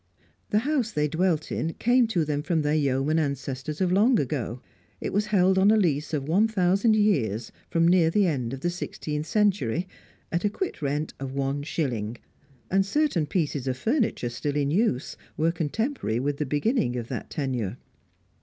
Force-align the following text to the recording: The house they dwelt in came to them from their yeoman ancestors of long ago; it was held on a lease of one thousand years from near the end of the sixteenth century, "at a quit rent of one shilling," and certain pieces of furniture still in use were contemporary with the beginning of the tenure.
The 0.49 0.57
house 0.65 0.89
they 0.91 1.07
dwelt 1.07 1.51
in 1.51 1.75
came 1.75 2.07
to 2.07 2.25
them 2.25 2.41
from 2.41 2.63
their 2.63 2.73
yeoman 2.73 3.19
ancestors 3.19 3.81
of 3.81 3.91
long 3.91 4.19
ago; 4.19 4.59
it 4.99 5.13
was 5.13 5.27
held 5.27 5.59
on 5.59 5.69
a 5.69 5.77
lease 5.77 6.11
of 6.11 6.27
one 6.27 6.47
thousand 6.47 6.95
years 6.95 7.51
from 7.69 7.87
near 7.87 8.09
the 8.09 8.25
end 8.25 8.51
of 8.51 8.61
the 8.61 8.71
sixteenth 8.71 9.27
century, 9.27 9.87
"at 10.31 10.43
a 10.43 10.49
quit 10.49 10.81
rent 10.81 11.13
of 11.19 11.33
one 11.35 11.61
shilling," 11.61 12.17
and 12.71 12.83
certain 12.83 13.27
pieces 13.27 13.67
of 13.67 13.77
furniture 13.77 14.29
still 14.29 14.55
in 14.55 14.71
use 14.71 15.17
were 15.37 15.51
contemporary 15.51 16.19
with 16.19 16.37
the 16.37 16.47
beginning 16.47 16.95
of 16.95 17.07
the 17.07 17.23
tenure. 17.29 17.77